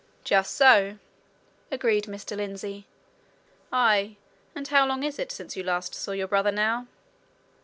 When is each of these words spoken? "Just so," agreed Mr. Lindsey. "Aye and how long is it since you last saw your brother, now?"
"Just 0.23 0.55
so," 0.55 0.97
agreed 1.69 2.05
Mr. 2.05 2.35
Lindsey. 2.35 2.87
"Aye 3.71 4.15
and 4.55 4.67
how 4.67 4.83
long 4.87 5.03
is 5.03 5.19
it 5.19 5.31
since 5.31 5.55
you 5.55 5.61
last 5.61 5.93
saw 5.93 6.11
your 6.11 6.27
brother, 6.27 6.51
now?" 6.51 6.87